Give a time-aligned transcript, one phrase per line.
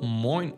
[0.00, 0.52] Moin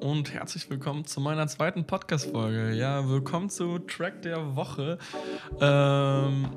[0.00, 2.74] und herzlich willkommen zu meiner zweiten Podcast-Folge.
[2.74, 4.96] Ja, willkommen zu Track der Woche.
[5.60, 6.48] Ähm,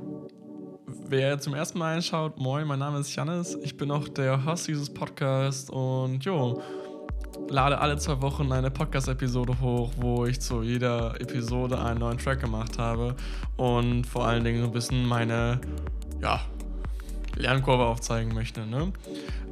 [0.86, 3.57] wer zum ersten Mal einschaut, moin, mein Name ist Janis.
[3.62, 6.62] Ich bin auch der Host dieses Podcasts und jo,
[7.49, 12.39] lade alle zwei Wochen eine Podcast-Episode hoch, wo ich zu jeder Episode einen neuen Track
[12.39, 13.15] gemacht habe
[13.57, 15.59] und vor allen Dingen ein bisschen meine,
[16.21, 16.41] ja,
[17.39, 18.65] Lernkurve aufzeigen möchte.
[18.65, 18.91] Ne?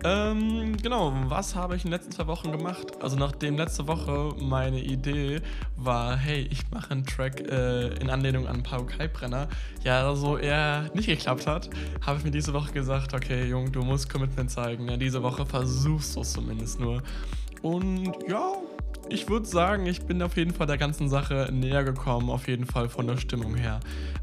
[0.04, 3.02] Ähm, genau, was habe ich in den letzten zwei Wochen gemacht?
[3.02, 5.42] Also nachdem letzte Woche meine Idee
[5.78, 9.48] war, hey, ich mache einen Track äh, in Anlehnung an Pau Kai-Brenner,
[9.84, 11.70] ja, so eher nicht geklappt hat,
[12.06, 14.88] habe ich mir diese Woche gesagt, okay, Jung, du musst Commitment zeigen.
[14.90, 17.02] Ja, diese Woche versuchst du es zumindest nur.
[17.62, 18.52] Und ja,
[19.10, 22.66] ich würde sagen, ich bin auf jeden Fall der ganzen Sache näher gekommen, auf jeden
[22.66, 23.80] Fall von der Stimmung her.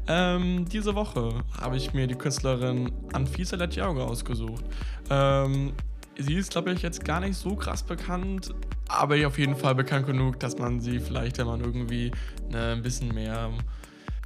[0.07, 4.63] Ähm, diese Woche habe ich mir die Künstlerin Anfisa Letjauge ausgesucht.
[5.09, 5.73] Ähm,
[6.17, 8.53] sie ist, glaube ich, jetzt gar nicht so krass bekannt,
[8.87, 12.11] aber auf jeden Fall bekannt genug, dass man sie vielleicht, wenn man irgendwie
[12.51, 13.49] ne, ein bisschen mehr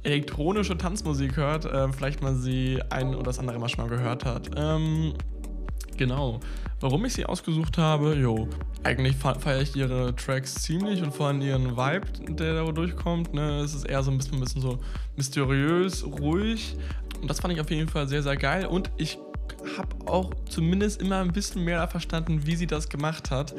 [0.02, 4.24] elektronische Tanzmusik hört, äh, vielleicht mal sie ein oder das andere mal schon mal gehört
[4.24, 4.50] hat.
[4.56, 5.14] Ähm,
[6.00, 6.40] genau.
[6.80, 8.48] Warum ich sie ausgesucht habe, jo,
[8.82, 13.34] eigentlich feiere ich ihre Tracks ziemlich und vor allem ihren Vibe, der da durchkommt.
[13.34, 13.60] Ne?
[13.60, 14.80] Es ist eher so ein bisschen, ein bisschen so
[15.16, 16.74] mysteriös, ruhig.
[17.20, 18.64] Und das fand ich auf jeden Fall sehr, sehr geil.
[18.64, 19.18] Und ich
[19.76, 23.54] habe auch zumindest immer ein bisschen mehr verstanden, wie sie das gemacht hat.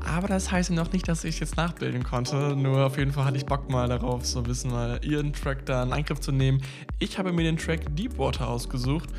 [0.00, 2.56] Aber das heißt noch nicht, dass ich jetzt nachbilden konnte.
[2.56, 5.66] Nur auf jeden Fall hatte ich Bock mal darauf, so ein bisschen mal ihren Track
[5.66, 6.62] da in Angriff zu nehmen.
[6.98, 9.10] Ich habe mir den Track Deepwater ausgesucht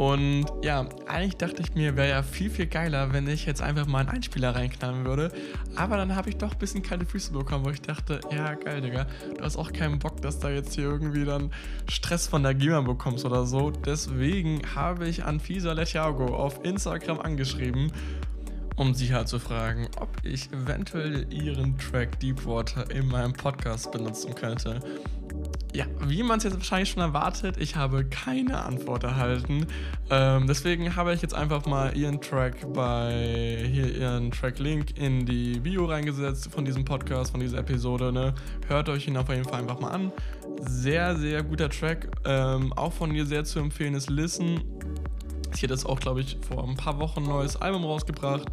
[0.00, 3.86] und ja, eigentlich dachte ich mir, wäre ja viel, viel geiler, wenn ich jetzt einfach
[3.86, 5.30] mal einen Einspieler reinknallen würde.
[5.76, 8.80] Aber dann habe ich doch ein bisschen kalte Füße bekommen, wo ich dachte, ja, geil,
[8.80, 11.52] Digga, du hast auch keinen Bock, dass da jetzt hier irgendwie dann
[11.86, 13.70] Stress von der GEMA bekommst oder so.
[13.72, 17.92] Deswegen habe ich Anfisa Letjago auf Instagram angeschrieben,
[18.76, 24.34] um sie halt zu fragen, ob ich eventuell ihren Track Deepwater in meinem Podcast benutzen
[24.34, 24.80] könnte.
[25.72, 29.66] Ja, wie man es jetzt wahrscheinlich schon erwartet, ich habe keine Antwort erhalten.
[30.10, 35.60] Ähm, deswegen habe ich jetzt einfach mal ihren Track bei hier ihren Track-Link in die
[35.60, 38.12] Bio reingesetzt von diesem Podcast, von dieser Episode.
[38.12, 38.34] Ne?
[38.66, 40.12] Hört euch ihn auf jeden Fall einfach mal an.
[40.62, 42.08] Sehr, sehr guter Track.
[42.24, 44.62] Ähm, auch von ihr sehr zu empfehlen ist Listen.
[45.52, 48.48] Sie hat jetzt auch, glaube ich, vor ein paar Wochen ein neues Album rausgebracht.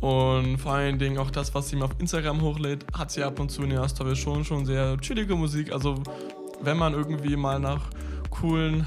[0.00, 3.40] Und vor allen Dingen auch das, was sie mir auf Instagram hochlädt, hat sie ab
[3.40, 5.72] und zu in ihrer Story schon, schon sehr chillige Musik.
[5.72, 6.02] Also
[6.62, 7.90] wenn man irgendwie mal nach
[8.30, 8.86] coolen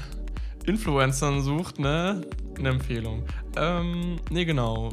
[0.66, 2.22] Influencern sucht, ne?
[2.58, 3.24] Eine Empfehlung.
[3.56, 4.90] Ähm, ne, genau.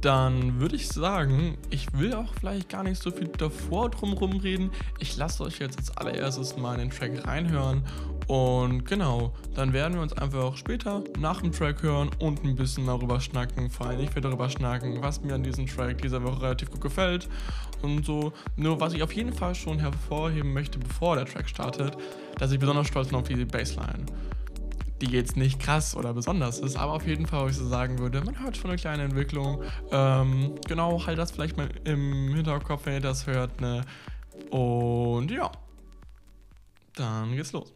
[0.00, 4.70] Dann würde ich sagen, ich will auch vielleicht gar nicht so viel davor drumherum reden.
[4.98, 7.82] Ich lasse euch jetzt als allererstes mal in den Track reinhören.
[8.26, 12.56] Und genau, dann werden wir uns einfach auch später nach dem Track hören und ein
[12.56, 13.70] bisschen darüber schnacken.
[13.70, 16.80] Vor allem ich werde darüber schnacken, was mir an diesem Track dieser Woche relativ gut
[16.80, 17.28] gefällt
[17.82, 18.32] und so.
[18.56, 21.96] Nur was ich auf jeden Fall schon hervorheben möchte, bevor der Track startet,
[22.38, 24.06] dass ich besonders stolz bin auf die Bassline.
[25.00, 27.98] Die jetzt nicht krass oder besonders ist, aber auf jeden Fall, wo ich so sagen
[27.98, 29.62] würde, man hört schon eine kleine Entwicklung.
[29.92, 33.60] Ähm, genau, halt das vielleicht mal im Hinterkopf, wenn ihr das hört.
[33.60, 33.82] Ne?
[34.50, 35.52] Und ja,
[36.94, 37.74] dann geht's los.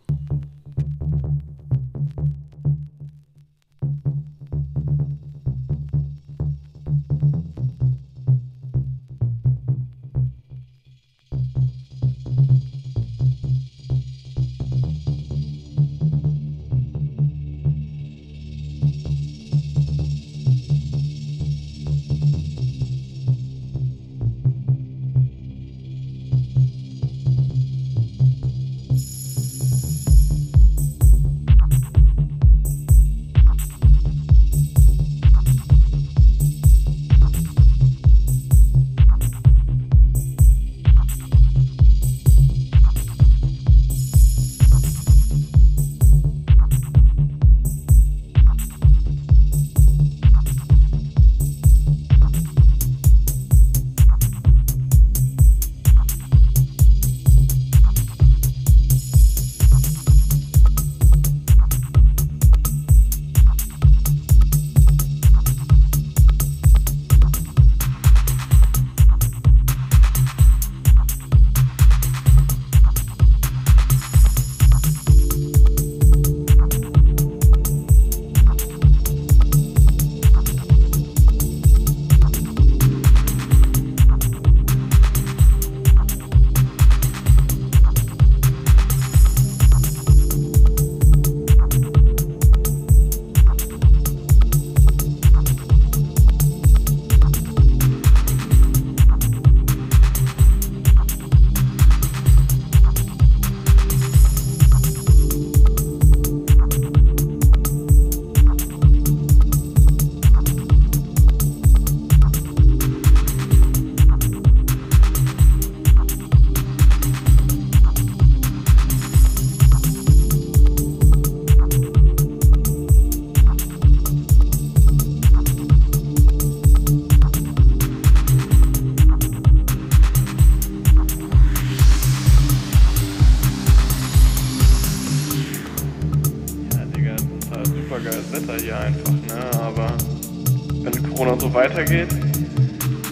[141.90, 142.14] Weitergeht,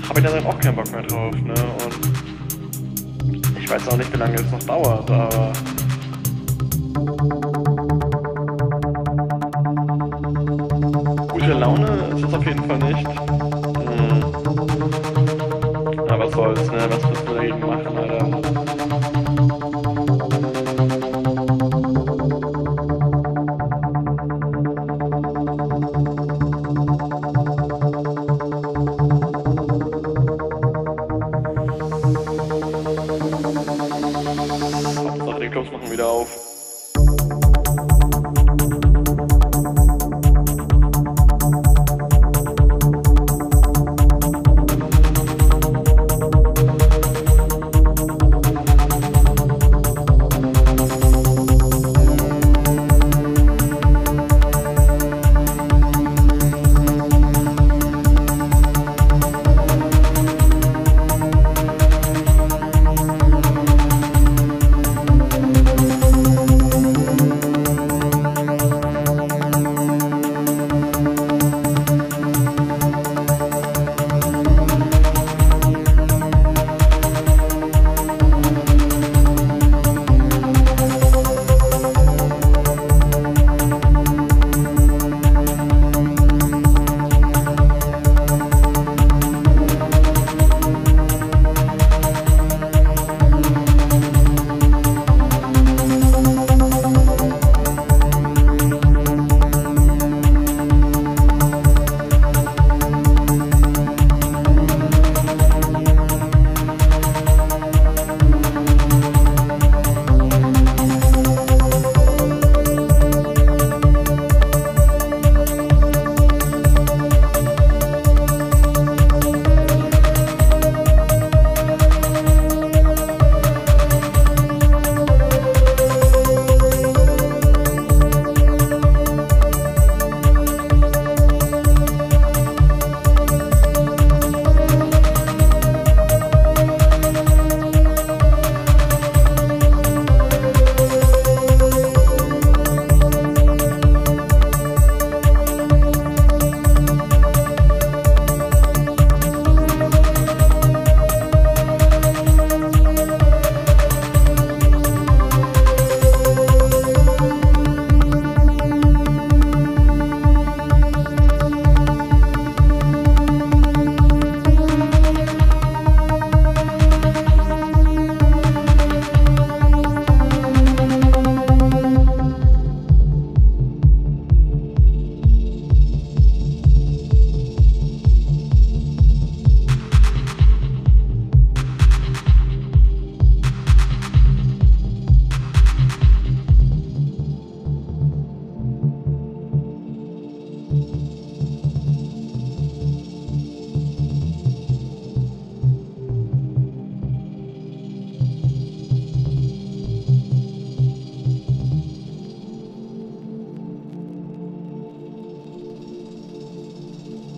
[0.08, 1.34] habe ich dann auch keinen Bock mehr drauf.
[1.34, 1.54] Ne?
[1.84, 5.52] Und ich weiß auch nicht, wie lange es noch dauert, aber.
[11.32, 13.47] Gute Laune ist es auf jeden Fall nicht.
[35.98, 36.47] Die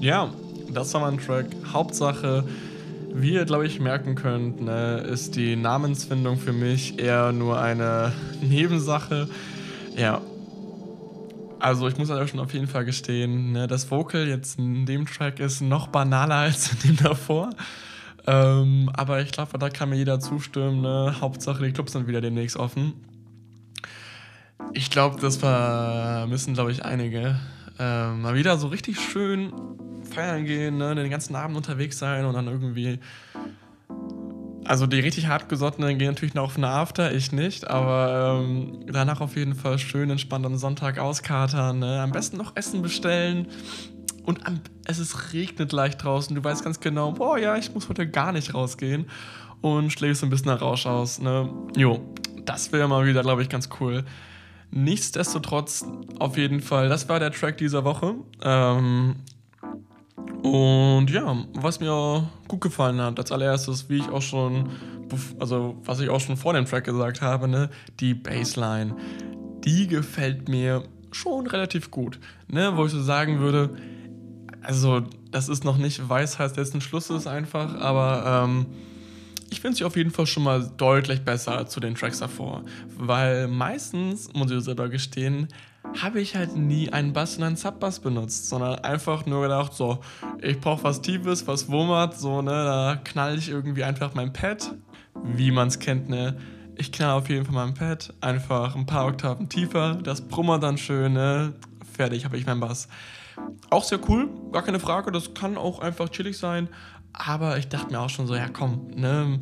[0.00, 0.32] Ja,
[0.72, 1.46] das war mein Track.
[1.72, 2.44] Hauptsache,
[3.12, 8.12] wie ihr, glaube ich, merken könnt, ne, ist die Namensfindung für mich eher nur eine
[8.40, 9.28] Nebensache.
[9.96, 10.22] Ja.
[11.58, 15.04] Also ich muss euch schon auf jeden Fall gestehen, ne, das Vocal jetzt in dem
[15.06, 17.50] Track ist noch banaler als in dem davor.
[18.26, 20.80] Ähm, aber ich glaube, da kann mir jeder zustimmen.
[20.80, 21.16] Ne?
[21.20, 22.94] Hauptsache, die Clubs sind wieder demnächst offen.
[24.72, 27.36] Ich glaube, das vermissen, glaube ich, einige.
[27.78, 29.52] Ähm, mal wieder so richtig schön
[30.12, 32.98] feiern gehen, ne, den ganzen Abend unterwegs sein und dann irgendwie.
[34.64, 39.20] Also die richtig hartgesottenen gehen natürlich noch auf eine After, ich nicht, aber ähm, danach
[39.20, 42.00] auf jeden Fall schön entspannt am Sonntag auskatern, ne?
[42.00, 43.48] am besten noch Essen bestellen
[44.24, 47.88] und am, es ist regnet leicht draußen, du weißt ganz genau, boah ja, ich muss
[47.88, 49.06] heute gar nicht rausgehen
[49.60, 51.50] und schlägst ein bisschen nach Rausch aus, ne?
[51.76, 52.00] Jo,
[52.44, 54.04] das wäre mal wieder, glaube ich, ganz cool.
[54.70, 55.84] Nichtsdestotrotz,
[56.18, 58.14] auf jeden Fall, das war der Track dieser Woche.
[58.42, 59.16] Ähm,
[60.42, 64.70] und ja, was mir gut gefallen hat, als allererstes, wie ich auch schon,
[65.38, 67.70] also was ich auch schon vor dem Track gesagt habe, ne,
[68.00, 68.96] die Bassline,
[69.64, 72.18] die gefällt mir schon relativ gut.
[72.48, 73.70] Ne, wo ich so sagen würde,
[74.62, 78.66] also das ist noch nicht weiß heißt jetzt ein Schluss ist einfach, aber ähm,
[79.50, 82.64] ich finde sie auf jeden Fall schon mal deutlich besser zu den Tracks davor.
[82.96, 85.48] Weil meistens, muss ich selber gestehen,
[86.00, 90.00] habe ich halt nie einen Bass und einen Subbass benutzt, sondern einfach nur gedacht, so,
[90.40, 94.74] ich brauche was Tiefes, was wummert, so, ne, da knall ich irgendwie einfach mein Pad,
[95.22, 96.36] wie man es kennt, ne.
[96.76, 100.78] Ich knall auf jeden Fall mein Pad, einfach ein paar Oktaven tiefer, das brummert dann
[100.78, 101.54] schön, ne,
[101.92, 102.88] fertig habe ich meinen Bass.
[103.70, 106.68] Auch sehr cool, gar keine Frage, das kann auch einfach chillig sein,
[107.12, 109.40] aber ich dachte mir auch schon so, ja komm, ne,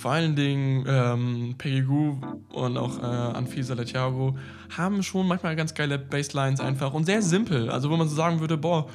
[0.00, 2.16] vor allen Dingen ähm, Peggy Goo
[2.52, 4.34] und auch äh, Anfisa Letiago
[4.74, 7.68] haben schon manchmal ganz geile Basslines einfach und sehr simpel.
[7.68, 8.88] Also wo man so sagen würde, boah,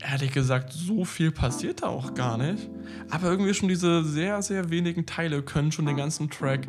[0.00, 2.68] ehrlich gesagt, so viel passiert da auch gar nicht.
[3.10, 6.68] Aber irgendwie schon diese sehr, sehr wenigen Teile können schon den ganzen Track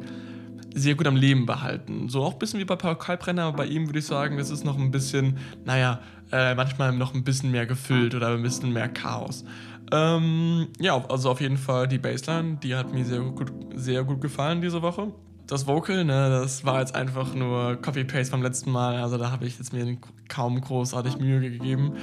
[0.74, 2.10] sehr gut am Leben behalten.
[2.10, 4.50] So auch ein bisschen wie bei Paul Kalbrenner, aber bei ihm würde ich sagen, es
[4.50, 6.02] ist noch ein bisschen, naja,
[6.32, 9.46] äh, manchmal noch ein bisschen mehr gefüllt oder ein bisschen mehr Chaos.
[9.92, 14.22] Ähm, ja, also auf jeden Fall die Bassline, die hat mir sehr gut, sehr gut
[14.22, 15.14] gefallen diese Woche.
[15.48, 19.46] Das Vocal, ne, das war jetzt einfach nur Copy-Paste vom letzten Mal, also da habe
[19.46, 21.94] ich jetzt mir kaum großartig Mühe gegeben.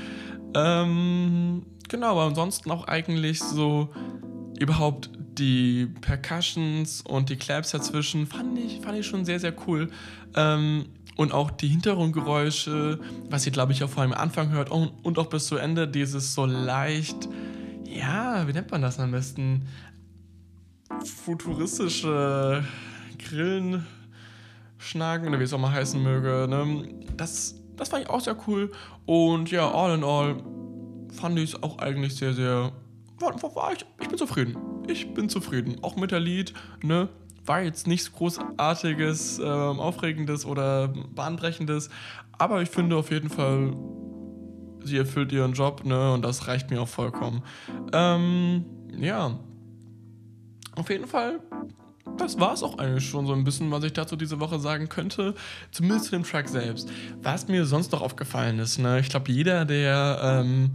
[0.55, 3.89] Ähm, genau, aber ansonsten auch eigentlich so
[4.61, 9.91] überhaupt die Percussions und die Claps dazwischen fand ich, fand ich schon sehr, sehr cool.
[10.37, 10.85] Ähm,
[11.17, 12.99] und auch die Hintergrundgeräusche,
[13.29, 15.57] was ihr, glaube ich, auch vor allem am Anfang hört und, und auch bis zu
[15.57, 17.29] Ende, dieses so leicht
[17.93, 19.67] ja, wie nennt man das am besten?
[21.25, 22.65] Futuristische
[23.19, 23.87] Grillen
[24.79, 26.47] schnacken oder wie es auch mal heißen möge.
[26.49, 26.89] Ne?
[27.17, 28.71] Das, das fand ich auch sehr cool.
[29.07, 30.43] Und ja, all in all
[31.13, 32.73] fand ich es auch eigentlich sehr, sehr.
[33.19, 34.57] War, war ich, ich bin zufrieden.
[34.89, 35.77] Ich bin zufrieden.
[35.83, 37.09] Auch mit der Lied, ne?
[37.45, 41.91] War jetzt nichts Großartiges, äh, Aufregendes oder Bahnbrechendes.
[42.39, 43.75] Aber ich finde auf jeden Fall
[44.85, 46.13] sie erfüllt ihren Job, ne?
[46.13, 47.43] Und das reicht mir auch vollkommen.
[47.93, 48.65] Ähm,
[48.99, 49.39] ja.
[50.75, 51.41] Auf jeden Fall,
[52.17, 54.89] das war es auch eigentlich schon so ein bisschen, was ich dazu diese Woche sagen
[54.89, 55.35] könnte.
[55.71, 56.91] Zumindest zu dem Track selbst.
[57.23, 59.01] Was mir sonst noch aufgefallen ist, ne?
[59.01, 60.71] Ich glaube, jeder, der, ähm,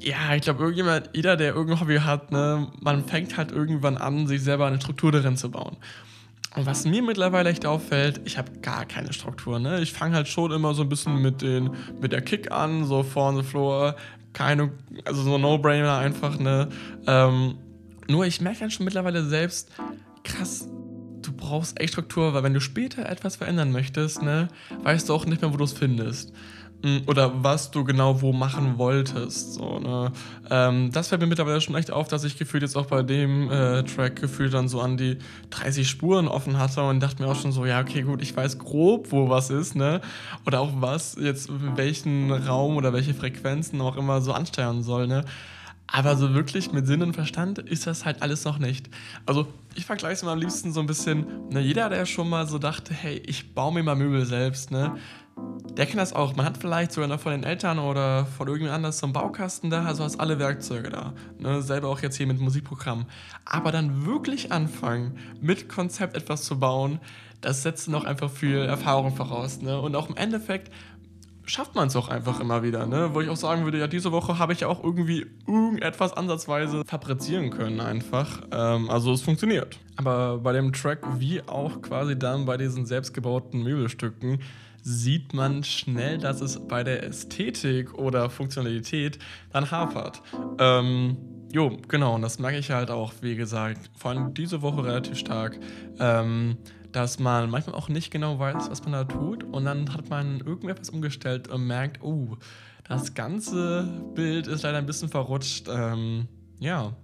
[0.00, 4.26] ja, ich glaube, irgendjemand, jeder, der irgendein Hobby hat, ne, man fängt halt irgendwann an,
[4.26, 5.76] sich selber eine Struktur darin zu bauen.
[6.56, 9.58] Und was mir mittlerweile echt auffällt, ich habe gar keine Struktur.
[9.58, 9.80] Ne?
[9.80, 13.02] Ich fange halt schon immer so ein bisschen mit, den, mit der Kick an, so
[13.02, 13.96] vorne Floor.
[14.32, 14.72] Keine,
[15.04, 16.38] also so No-Brainer einfach.
[16.38, 16.68] Ne?
[17.06, 17.56] Ähm,
[18.08, 19.70] nur ich merke dann schon mittlerweile selbst,
[20.24, 20.68] krass,
[21.22, 24.48] du brauchst echt Struktur, weil wenn du später etwas verändern möchtest, ne,
[24.82, 26.32] weißt du auch nicht mehr, wo du es findest.
[26.82, 29.54] Mm, oder was du genau wo machen wolltest.
[29.54, 30.12] So, ne?
[30.48, 33.50] Ähm, das fällt mir mittlerweile schon echt auf, dass ich gefühlt jetzt auch bei dem
[33.50, 35.18] äh, Track gefühlt dann so an die
[35.50, 38.58] 30 Spuren offen hatte und dachte mir auch schon so, ja, okay, gut, ich weiß
[38.58, 40.00] grob, wo was ist, ne?
[40.46, 45.24] Oder auch was jetzt welchen Raum oder welche Frequenzen auch immer so ansteuern soll, ne?
[45.90, 48.90] Aber so wirklich mit Sinn und Verstand ist das halt alles noch nicht.
[49.24, 52.46] Also ich vergleiche es mal am liebsten so ein bisschen, ne, jeder, der schon mal
[52.46, 54.92] so dachte, hey, ich baue mir mal Möbel selbst, ne?
[55.78, 56.34] Der kennt das auch.
[56.34, 59.70] Man hat vielleicht sogar noch von den Eltern oder von irgendjemand anders so einen Baukasten
[59.70, 61.12] da, also hast alle Werkzeuge da.
[61.38, 61.62] Ne?
[61.62, 63.06] Selber auch jetzt hier mit Musikprogrammen.
[63.44, 66.98] Aber dann wirklich anfangen, mit Konzept etwas zu bauen,
[67.40, 69.62] das setzt noch einfach viel Erfahrung voraus.
[69.62, 69.80] Ne?
[69.80, 70.72] Und auch im Endeffekt
[71.44, 72.86] schafft man es auch einfach immer wieder.
[72.86, 73.10] Ne?
[73.14, 76.82] Wo ich auch sagen würde, ja, diese Woche habe ich ja auch irgendwie irgendetwas ansatzweise
[76.84, 78.42] fabrizieren können einfach.
[78.50, 79.78] Ähm, also es funktioniert.
[79.94, 84.40] Aber bei dem Track wie auch quasi dann bei diesen selbstgebauten Möbelstücken
[84.88, 89.18] sieht man schnell, dass es bei der Ästhetik oder Funktionalität
[89.52, 90.22] dann hapert.
[90.58, 91.16] Ähm,
[91.52, 95.18] jo, genau, und das merke ich halt auch, wie gesagt, vor allem diese Woche relativ
[95.18, 95.58] stark,
[96.00, 96.56] ähm,
[96.90, 100.40] dass man manchmal auch nicht genau weiß, was man da tut und dann hat man
[100.40, 102.38] irgendetwas umgestellt und merkt, oh,
[102.88, 105.68] das ganze Bild ist leider ein bisschen verrutscht.
[105.68, 106.26] Ähm,
[106.58, 106.94] ja.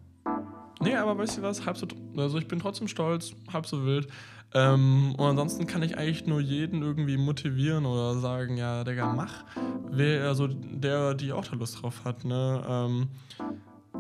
[0.85, 1.65] Nee, aber weißt du was?
[1.65, 1.87] Halb so,
[2.17, 4.09] also ich bin trotzdem stolz, halb so wild.
[4.53, 9.45] Ähm, und ansonsten kann ich eigentlich nur jeden irgendwie motivieren oder sagen, ja, Digga, mach.
[9.91, 12.63] Wer, also der, die auch da Lust drauf hat, ne?
[12.69, 13.09] Ähm,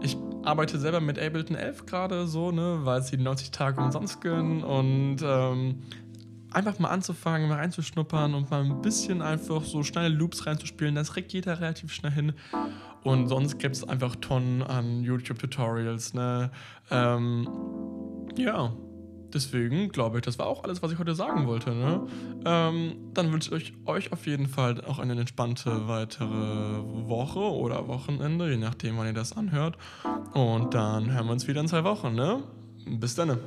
[0.03, 4.21] ich arbeite selber mit Ableton 11 gerade so, ne, weil es die 90 Tage umsonst
[4.21, 5.83] gönnen und ähm,
[6.55, 11.13] einfach mal anzufangen, mal reinzuschnuppern und mal ein bisschen einfach so schnelle Loops reinzuspielen, das
[11.13, 12.33] kriegt jeder relativ schnell hin.
[13.03, 16.51] Und sonst gibt es einfach Tonnen an YouTube-Tutorials, ne?
[16.91, 17.49] Ähm,
[18.37, 18.73] ja,
[19.35, 21.75] Deswegen glaube ich, das war auch alles, was ich heute sagen wollte.
[21.75, 22.07] Ne?
[22.47, 28.49] Ähm, dann wünsche ich euch auf jeden Fall auch eine entspannte weitere Woche oder Wochenende,
[28.49, 29.77] je nachdem, wann ihr das anhört.
[30.35, 32.15] Und dann hören wir uns wieder in zwei Wochen.
[32.15, 32.45] Ne?
[32.87, 33.39] Bis dann.